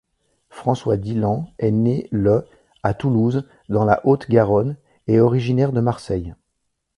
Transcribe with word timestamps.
François 0.49 0.97
Dilhan 0.97 1.47
est 1.59 1.69
né 1.69 2.07
le 2.11 2.47
à 2.81 2.95
Toulouse, 2.95 3.47
dans 3.69 3.85
la 3.85 4.01
Haute-Garonne, 4.03 4.75
et 5.05 5.19
originaire 5.19 5.71
de 5.71 5.79
Marseille. 5.79 6.33